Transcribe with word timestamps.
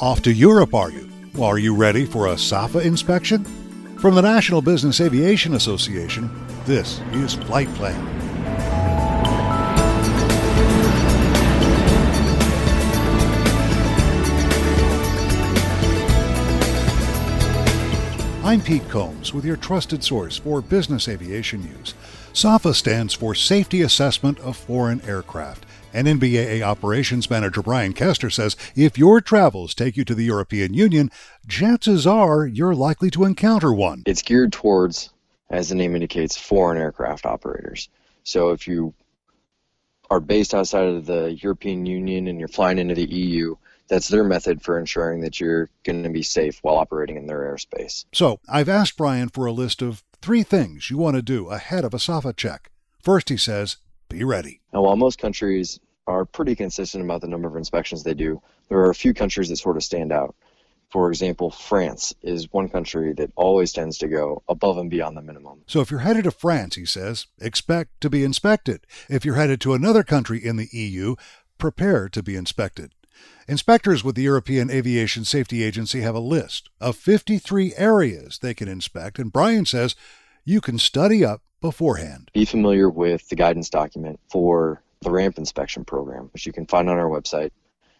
Off 0.00 0.22
to 0.22 0.32
Europe, 0.32 0.72
are 0.72 0.90
you? 0.90 1.10
Are 1.38 1.58
you 1.58 1.76
ready 1.76 2.06
for 2.06 2.28
a 2.28 2.38
SAFA 2.38 2.78
inspection? 2.78 3.44
From 3.98 4.14
the 4.14 4.22
National 4.22 4.62
Business 4.62 4.98
Aviation 4.98 5.52
Association, 5.52 6.30
this 6.64 7.02
is 7.12 7.34
Flight 7.34 7.68
Plan. 7.74 8.19
I'm 18.50 18.60
Pete 18.60 18.88
Combs 18.88 19.32
with 19.32 19.44
your 19.44 19.56
trusted 19.56 20.02
source 20.02 20.38
for 20.38 20.60
business 20.60 21.06
aviation 21.06 21.60
news. 21.62 21.94
SAFA 22.32 22.74
stands 22.74 23.14
for 23.14 23.32
Safety 23.32 23.80
Assessment 23.82 24.40
of 24.40 24.56
Foreign 24.56 25.00
Aircraft. 25.02 25.64
And 25.94 26.08
NBAA 26.08 26.60
Operations 26.60 27.30
Manager 27.30 27.62
Brian 27.62 27.92
Kester 27.92 28.28
says 28.28 28.56
if 28.74 28.98
your 28.98 29.20
travels 29.20 29.72
take 29.72 29.96
you 29.96 30.04
to 30.04 30.16
the 30.16 30.24
European 30.24 30.74
Union, 30.74 31.12
chances 31.46 32.08
are 32.08 32.44
you're 32.44 32.74
likely 32.74 33.08
to 33.12 33.22
encounter 33.22 33.72
one. 33.72 34.02
It's 34.04 34.22
geared 34.22 34.52
towards, 34.52 35.10
as 35.48 35.68
the 35.68 35.76
name 35.76 35.94
indicates, 35.94 36.36
foreign 36.36 36.76
aircraft 36.76 37.26
operators. 37.26 37.88
So 38.24 38.50
if 38.50 38.66
you 38.66 38.94
are 40.10 40.18
based 40.18 40.54
outside 40.54 40.88
of 40.88 41.06
the 41.06 41.38
European 41.40 41.86
Union 41.86 42.26
and 42.26 42.40
you're 42.40 42.48
flying 42.48 42.78
into 42.78 42.96
the 42.96 43.06
EU, 43.06 43.54
that's 43.90 44.08
their 44.08 44.24
method 44.24 44.62
for 44.62 44.78
ensuring 44.78 45.20
that 45.20 45.40
you're 45.40 45.68
going 45.84 46.04
to 46.04 46.08
be 46.08 46.22
safe 46.22 46.60
while 46.62 46.76
operating 46.76 47.16
in 47.16 47.26
their 47.26 47.40
airspace. 47.40 48.06
So 48.12 48.38
I've 48.48 48.68
asked 48.68 48.96
Brian 48.96 49.28
for 49.28 49.44
a 49.44 49.52
list 49.52 49.82
of 49.82 50.02
three 50.22 50.44
things 50.44 50.90
you 50.90 50.96
want 50.96 51.16
to 51.16 51.22
do 51.22 51.48
ahead 51.48 51.84
of 51.84 51.92
a 51.92 51.98
SAFA 51.98 52.32
check. 52.32 52.70
First, 53.02 53.28
he 53.28 53.36
says, 53.36 53.78
be 54.08 54.22
ready. 54.24 54.60
Now, 54.72 54.82
while 54.82 54.96
most 54.96 55.18
countries 55.18 55.80
are 56.06 56.24
pretty 56.24 56.54
consistent 56.54 57.04
about 57.04 57.20
the 57.20 57.28
number 57.28 57.48
of 57.48 57.56
inspections 57.56 58.02
they 58.02 58.14
do, 58.14 58.40
there 58.68 58.78
are 58.78 58.90
a 58.90 58.94
few 58.94 59.12
countries 59.12 59.48
that 59.48 59.56
sort 59.56 59.76
of 59.76 59.82
stand 59.82 60.12
out. 60.12 60.36
For 60.90 61.08
example, 61.08 61.50
France 61.50 62.14
is 62.22 62.52
one 62.52 62.68
country 62.68 63.12
that 63.14 63.30
always 63.36 63.72
tends 63.72 63.98
to 63.98 64.08
go 64.08 64.42
above 64.48 64.76
and 64.76 64.90
beyond 64.90 65.16
the 65.16 65.22
minimum. 65.22 65.62
So 65.66 65.80
if 65.80 65.90
you're 65.90 66.00
headed 66.00 66.24
to 66.24 66.32
France, 66.32 66.74
he 66.74 66.84
says, 66.84 67.26
expect 67.40 68.00
to 68.00 68.10
be 68.10 68.24
inspected. 68.24 68.86
If 69.08 69.24
you're 69.24 69.36
headed 69.36 69.60
to 69.62 69.74
another 69.74 70.02
country 70.02 70.44
in 70.44 70.56
the 70.56 70.68
EU, 70.72 71.14
prepare 71.58 72.08
to 72.08 72.22
be 72.22 72.34
inspected. 72.34 72.92
Inspectors 73.48 74.04
with 74.04 74.14
the 74.14 74.22
European 74.22 74.70
Aviation 74.70 75.24
Safety 75.24 75.62
Agency 75.62 76.02
have 76.02 76.14
a 76.14 76.20
list 76.20 76.70
of 76.80 76.96
53 76.96 77.74
areas 77.76 78.38
they 78.38 78.54
can 78.54 78.68
inspect, 78.68 79.18
and 79.18 79.32
Brian 79.32 79.66
says 79.66 79.96
you 80.44 80.60
can 80.60 80.78
study 80.78 81.24
up 81.24 81.42
beforehand. 81.60 82.30
Be 82.32 82.44
familiar 82.44 82.88
with 82.88 83.28
the 83.28 83.36
guidance 83.36 83.68
document 83.68 84.20
for 84.30 84.82
the 85.00 85.10
ramp 85.10 85.38
inspection 85.38 85.84
program, 85.84 86.30
which 86.32 86.46
you 86.46 86.52
can 86.52 86.66
find 86.66 86.88
on 86.88 86.98
our 86.98 87.08
website. 87.08 87.50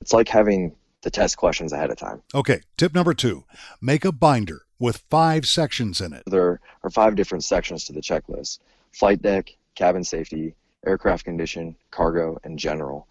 It's 0.00 0.12
like 0.12 0.28
having 0.28 0.74
the 1.02 1.10
test 1.10 1.36
questions 1.36 1.72
ahead 1.72 1.90
of 1.90 1.98
time. 1.98 2.22
Okay, 2.34 2.60
tip 2.76 2.94
number 2.94 3.14
two 3.14 3.44
make 3.80 4.04
a 4.04 4.12
binder 4.12 4.62
with 4.78 5.04
five 5.10 5.46
sections 5.46 6.00
in 6.00 6.12
it. 6.12 6.22
There 6.26 6.60
are 6.82 6.90
five 6.90 7.14
different 7.16 7.44
sections 7.44 7.84
to 7.84 7.92
the 7.92 8.00
checklist 8.00 8.58
flight 8.92 9.20
deck, 9.20 9.56
cabin 9.74 10.04
safety, 10.04 10.54
aircraft 10.86 11.24
condition, 11.24 11.76
cargo, 11.90 12.38
and 12.44 12.58
general. 12.58 13.08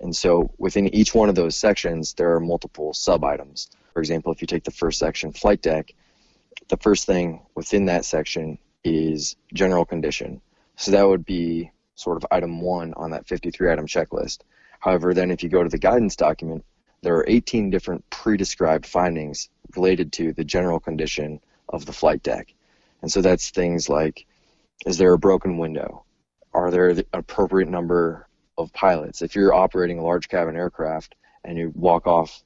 And 0.00 0.14
so 0.14 0.50
within 0.58 0.94
each 0.94 1.14
one 1.14 1.28
of 1.28 1.34
those 1.34 1.56
sections, 1.56 2.14
there 2.14 2.34
are 2.34 2.40
multiple 2.40 2.92
sub 2.92 3.24
items. 3.24 3.68
For 3.92 4.00
example, 4.00 4.32
if 4.32 4.40
you 4.40 4.46
take 4.46 4.64
the 4.64 4.70
first 4.70 4.98
section, 4.98 5.32
flight 5.32 5.62
deck, 5.62 5.94
the 6.68 6.76
first 6.76 7.06
thing 7.06 7.46
within 7.54 7.86
that 7.86 8.04
section 8.04 8.58
is 8.84 9.36
general 9.54 9.84
condition. 9.84 10.40
So 10.76 10.90
that 10.90 11.08
would 11.08 11.24
be 11.24 11.70
sort 11.94 12.18
of 12.18 12.26
item 12.30 12.60
one 12.60 12.92
on 12.94 13.10
that 13.10 13.26
53 13.26 13.70
item 13.70 13.86
checklist. 13.86 14.40
However, 14.80 15.14
then 15.14 15.30
if 15.30 15.42
you 15.42 15.48
go 15.48 15.62
to 15.62 15.68
the 15.68 15.78
guidance 15.78 16.16
document, 16.16 16.64
there 17.02 17.16
are 17.16 17.24
18 17.26 17.70
different 17.70 18.08
pre 18.10 18.36
described 18.36 18.86
findings 18.86 19.48
related 19.74 20.12
to 20.12 20.32
the 20.32 20.44
general 20.44 20.78
condition 20.78 21.40
of 21.68 21.86
the 21.86 21.92
flight 21.92 22.22
deck. 22.22 22.54
And 23.02 23.10
so 23.10 23.22
that's 23.22 23.50
things 23.50 23.88
like 23.88 24.26
is 24.84 24.98
there 24.98 25.12
a 25.12 25.18
broken 25.18 25.56
window? 25.56 26.04
Are 26.52 26.70
there 26.70 26.94
the 26.94 27.06
appropriate 27.12 27.68
number 27.68 28.28
of 28.58 28.72
pilots? 28.72 29.22
If 29.22 29.34
you're 29.34 29.54
operating 29.54 29.98
a 29.98 30.04
large 30.04 30.28
cabin 30.28 30.56
aircraft 30.56 31.14
and 31.44 31.56
you 31.58 31.72
walk 31.74 32.06
off 32.06 32.42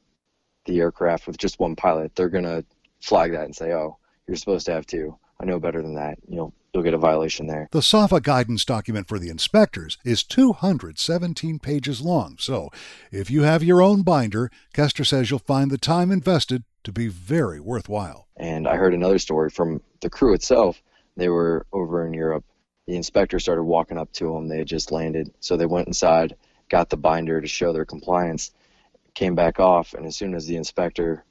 the 0.66 0.80
aircraft 0.80 1.26
with 1.26 1.38
just 1.38 1.58
one 1.58 1.76
pilot, 1.76 2.14
they're 2.14 2.28
going 2.28 2.44
to 2.44 2.64
flag 3.00 3.32
that 3.32 3.44
and 3.44 3.56
say, 3.56 3.72
oh, 3.72 3.98
you're 4.26 4.36
supposed 4.36 4.66
to 4.66 4.72
have 4.72 4.86
two. 4.86 5.18
I 5.40 5.44
know 5.44 5.58
better 5.58 5.82
than 5.82 5.94
that. 5.94 6.18
You'll 6.28 6.52
you'll 6.72 6.82
get 6.82 6.94
a 6.94 6.98
violation 6.98 7.46
there. 7.46 7.68
The 7.72 7.82
SAFA 7.82 8.20
guidance 8.20 8.64
document 8.64 9.08
for 9.08 9.18
the 9.18 9.28
inspectors 9.28 9.98
is 10.04 10.22
217 10.22 11.58
pages 11.58 12.00
long. 12.00 12.36
So, 12.38 12.70
if 13.10 13.30
you 13.30 13.42
have 13.42 13.62
your 13.62 13.82
own 13.82 14.02
binder, 14.02 14.50
Kester 14.72 15.04
says 15.04 15.30
you'll 15.30 15.40
find 15.40 15.70
the 15.70 15.78
time 15.78 16.10
invested 16.10 16.64
to 16.84 16.92
be 16.92 17.08
very 17.08 17.60
worthwhile. 17.60 18.28
And 18.36 18.68
I 18.68 18.76
heard 18.76 18.94
another 18.94 19.18
story 19.18 19.50
from 19.50 19.82
the 20.00 20.10
crew 20.10 20.34
itself. 20.34 20.82
They 21.16 21.28
were 21.28 21.66
over 21.72 22.06
in 22.06 22.14
Europe. 22.14 22.44
The 22.90 22.96
inspector 22.96 23.38
started 23.38 23.62
walking 23.62 23.98
up 23.98 24.12
to 24.14 24.34
them. 24.34 24.48
They 24.48 24.58
had 24.58 24.66
just 24.66 24.90
landed, 24.90 25.32
so 25.38 25.56
they 25.56 25.64
went 25.64 25.86
inside, 25.86 26.34
got 26.68 26.90
the 26.90 26.96
binder 26.96 27.40
to 27.40 27.46
show 27.46 27.72
their 27.72 27.84
compliance, 27.84 28.50
came 29.14 29.36
back 29.36 29.60
off, 29.60 29.94
and 29.94 30.04
as 30.04 30.16
soon 30.16 30.34
as 30.34 30.44
the 30.46 30.56
inspector 30.56 31.24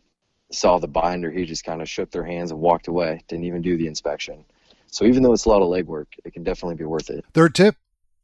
saw 0.53 0.79
the 0.79 0.87
binder, 0.87 1.29
he 1.29 1.43
just 1.43 1.65
kind 1.65 1.81
of 1.81 1.89
shook 1.89 2.11
their 2.11 2.23
hands 2.23 2.51
and 2.51 2.61
walked 2.61 2.87
away. 2.87 3.25
Didn't 3.27 3.43
even 3.43 3.61
do 3.61 3.75
the 3.75 3.87
inspection. 3.87 4.45
So 4.87 5.03
even 5.03 5.21
though 5.21 5.33
it's 5.33 5.43
a 5.43 5.49
lot 5.49 5.61
of 5.61 5.67
legwork, 5.67 6.05
it 6.23 6.31
can 6.31 6.45
definitely 6.45 6.75
be 6.75 6.85
worth 6.85 7.09
it. 7.09 7.25
Third 7.33 7.53
tip? 7.53 7.75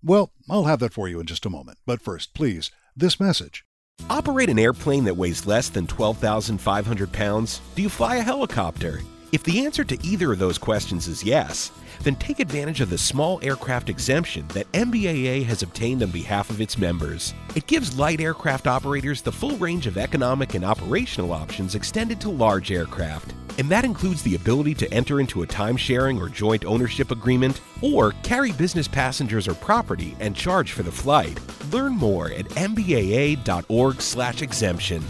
Well, 0.01 0.31
I'll 0.49 0.63
have 0.63 0.79
that 0.79 0.93
for 0.93 1.09
you 1.09 1.19
in 1.19 1.25
just 1.25 1.45
a 1.45 1.49
moment. 1.49 1.77
But 1.85 1.99
first, 1.99 2.33
please, 2.33 2.71
this 2.95 3.19
message. 3.19 3.65
Operate 4.09 4.49
an 4.49 4.59
airplane 4.59 5.03
that 5.03 5.17
weighs 5.17 5.45
less 5.45 5.67
than 5.67 5.87
12,500 5.87 7.11
pounds? 7.11 7.59
Do 7.75 7.81
you 7.81 7.89
fly 7.89 8.15
a 8.15 8.21
helicopter? 8.21 9.01
If 9.35 9.43
the 9.43 9.65
answer 9.65 9.83
to 9.83 10.01
either 10.01 10.31
of 10.31 10.39
those 10.39 10.57
questions 10.57 11.09
is 11.09 11.21
yes, 11.21 11.69
then 12.03 12.15
take 12.15 12.39
advantage 12.39 12.79
of 12.79 12.89
the 12.89 12.97
small 12.97 13.37
aircraft 13.43 13.89
exemption 13.89 14.47
that 14.53 14.71
NBAA 14.71 15.43
has 15.43 15.61
obtained 15.61 16.01
on 16.01 16.11
behalf 16.11 16.49
of 16.49 16.61
its 16.61 16.77
members. 16.77 17.33
It 17.53 17.67
gives 17.67 17.99
light 17.99 18.21
aircraft 18.21 18.65
operators 18.65 19.21
the 19.21 19.33
full 19.33 19.57
range 19.57 19.87
of 19.87 19.97
economic 19.97 20.53
and 20.53 20.63
operational 20.63 21.33
options 21.33 21.75
extended 21.75 22.21
to 22.21 22.29
large 22.29 22.71
aircraft. 22.71 23.33
And 23.59 23.67
that 23.67 23.83
includes 23.83 24.23
the 24.23 24.35
ability 24.35 24.73
to 24.75 24.89
enter 24.93 25.19
into 25.19 25.41
a 25.41 25.47
time 25.47 25.75
sharing 25.75 26.17
or 26.17 26.29
joint 26.29 26.63
ownership 26.63 27.11
agreement, 27.11 27.59
or 27.81 28.13
carry 28.23 28.53
business 28.53 28.87
passengers 28.87 29.49
or 29.49 29.55
property 29.55 30.15
and 30.21 30.33
charge 30.33 30.71
for 30.71 30.83
the 30.83 30.93
flight. 30.93 31.37
Learn 31.73 31.91
more 31.91 32.31
at 32.31 32.47
nbaa.org/exemption. 32.51 35.03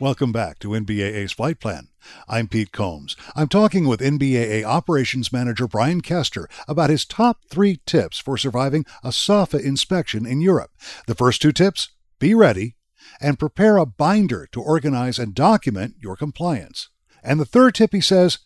Welcome 0.00 0.30
back 0.30 0.60
to 0.60 0.68
NBAA's 0.68 1.32
Flight 1.32 1.58
Plan. 1.58 1.88
I'm 2.28 2.46
Pete 2.46 2.70
Combs. 2.70 3.16
I'm 3.34 3.48
talking 3.48 3.88
with 3.88 3.98
NBAA 3.98 4.62
Operations 4.62 5.32
Manager 5.32 5.66
Brian 5.66 6.02
Kester 6.02 6.48
about 6.68 6.88
his 6.88 7.04
top 7.04 7.38
three 7.50 7.80
tips 7.84 8.20
for 8.20 8.36
surviving 8.36 8.86
a 9.02 9.10
SAFA 9.10 9.58
inspection 9.58 10.24
in 10.24 10.40
Europe. 10.40 10.70
The 11.08 11.16
first 11.16 11.42
two 11.42 11.50
tips 11.50 11.88
be 12.20 12.32
ready 12.32 12.76
and 13.20 13.40
prepare 13.40 13.76
a 13.76 13.86
binder 13.86 14.46
to 14.52 14.62
organize 14.62 15.18
and 15.18 15.34
document 15.34 15.96
your 16.00 16.14
compliance. 16.14 16.90
And 17.24 17.40
the 17.40 17.44
third 17.44 17.74
tip, 17.74 17.92
he 17.92 18.00
says, 18.00 18.38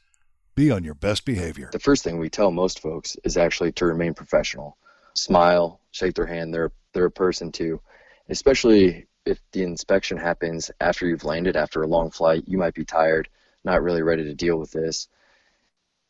be 0.55 0.71
on 0.71 0.85
your 0.85 0.95
best 0.95 1.27
behavior. 1.27 1.69
The 1.71 1.79
first 1.79 2.03
thing 2.03 2.19
we 2.19 2.31
tell 2.31 2.51
most 2.51 2.81
folks 2.81 3.15
is 3.25 3.37
actually 3.37 3.73
to 3.73 3.85
remain 3.85 4.15
professional. 4.15 4.79
Smile, 5.13 5.81
shake 5.91 6.15
their 6.15 6.25
hand. 6.25 6.55
They're 6.55 6.73
they're 6.95 7.05
a 7.05 7.11
person 7.11 7.53
too. 7.53 7.83
Especially 8.31 9.07
if 9.25 9.41
the 9.53 9.63
inspection 9.63 10.17
happens 10.17 10.71
after 10.81 11.07
you've 11.07 11.25
landed 11.25 11.57
after 11.57 11.83
a 11.83 11.87
long 11.87 12.11
flight, 12.11 12.45
you 12.47 12.59
might 12.59 12.75
be 12.75 12.85
tired, 12.85 13.29
not 13.65 13.83
really 13.83 14.03
ready 14.03 14.25
to 14.25 14.35
deal 14.35 14.59
with 14.59 14.73
this. 14.73 15.09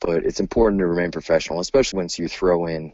But 0.01 0.25
it's 0.25 0.41
important 0.41 0.81
to 0.81 0.87
remain 0.87 1.11
professional, 1.11 1.61
especially 1.61 1.99
once 1.99 2.19
you 2.19 2.29
throw 2.29 2.67
in 2.67 2.93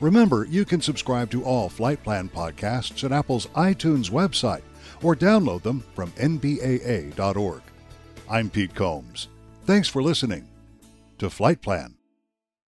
Remember, 0.00 0.44
you 0.44 0.64
can 0.64 0.80
subscribe 0.80 1.30
to 1.30 1.44
all 1.44 1.68
Flight 1.68 2.02
Plan 2.02 2.28
podcasts 2.28 3.04
at 3.04 3.12
Apple's 3.12 3.46
iTunes 3.48 4.10
website 4.10 4.62
or 5.02 5.14
download 5.14 5.62
them 5.62 5.84
from 5.94 6.10
nbaa.org. 6.12 7.62
I'm 8.28 8.50
Pete 8.50 8.74
Combs. 8.74 9.28
Thanks 9.64 9.88
for 9.88 10.02
listening 10.02 10.48
to 11.18 11.30
Flight 11.30 11.62
Plan. 11.62 11.94